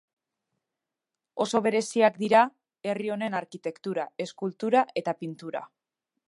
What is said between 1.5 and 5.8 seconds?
bereziak dira herri honen arkitektura, eskultura eta pintura.